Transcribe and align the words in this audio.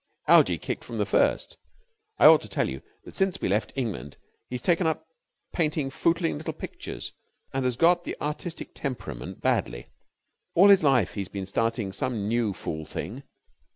Algie 0.27 0.57
kicked 0.57 0.83
from 0.83 0.97
the 0.97 1.05
first. 1.05 1.57
I 2.17 2.25
ought 2.25 2.41
to 2.41 2.47
tell 2.49 2.67
you 2.67 2.81
that 3.05 3.15
since 3.15 3.39
we 3.39 3.47
left 3.47 3.71
England 3.75 4.17
he 4.49 4.55
has 4.55 4.61
taken 4.63 4.87
up 4.87 5.05
painting 5.53 5.91
footling 5.91 6.39
little 6.39 6.55
pictures, 6.55 7.13
and 7.53 7.63
has 7.65 7.75
got 7.75 8.03
the 8.03 8.17
artistic 8.19 8.71
temperament 8.73 9.41
badly. 9.41 9.89
All 10.55 10.69
his 10.69 10.81
life 10.81 11.13
he's 11.13 11.29
been 11.29 11.45
starting 11.45 11.93
some 11.93 12.27
new 12.27 12.51
fool 12.51 12.83
thing. 12.87 13.21